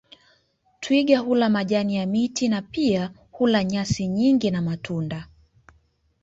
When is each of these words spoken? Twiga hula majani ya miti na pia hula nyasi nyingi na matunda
Twiga 0.79 1.19
hula 1.19 1.49
majani 1.49 1.95
ya 1.95 2.05
miti 2.05 2.47
na 2.49 2.61
pia 2.61 3.11
hula 3.31 3.63
nyasi 3.63 4.07
nyingi 4.07 4.51
na 4.51 4.61
matunda 4.61 5.27